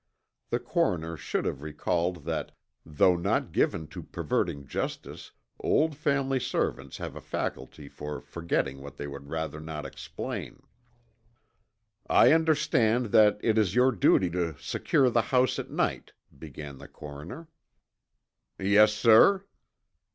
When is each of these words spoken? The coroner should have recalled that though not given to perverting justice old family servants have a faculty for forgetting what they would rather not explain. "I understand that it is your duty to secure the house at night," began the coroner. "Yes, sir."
The 0.49 0.57
coroner 0.57 1.15
should 1.15 1.45
have 1.45 1.61
recalled 1.61 2.25
that 2.25 2.53
though 2.83 3.15
not 3.15 3.51
given 3.51 3.85
to 3.89 4.01
perverting 4.01 4.65
justice 4.65 5.31
old 5.59 5.95
family 5.95 6.39
servants 6.39 6.97
have 6.97 7.15
a 7.15 7.21
faculty 7.21 7.87
for 7.87 8.19
forgetting 8.19 8.81
what 8.81 8.97
they 8.97 9.05
would 9.05 9.29
rather 9.29 9.59
not 9.59 9.85
explain. 9.85 10.63
"I 12.09 12.33
understand 12.33 13.11
that 13.11 13.39
it 13.43 13.59
is 13.59 13.75
your 13.75 13.91
duty 13.91 14.31
to 14.31 14.57
secure 14.57 15.11
the 15.11 15.21
house 15.29 15.59
at 15.59 15.69
night," 15.69 16.13
began 16.35 16.79
the 16.79 16.87
coroner. 16.87 17.47
"Yes, 18.57 18.95
sir." 18.95 19.45